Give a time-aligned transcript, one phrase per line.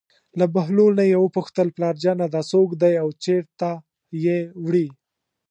[0.39, 3.69] له بهلول نه یې وپوښتل: پلارجانه دا څوک دی او چېرته
[4.25, 4.87] یې وړي.